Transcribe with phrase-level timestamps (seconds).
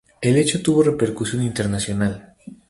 [0.19, 2.33] El hecho tuvo repercusión internacional.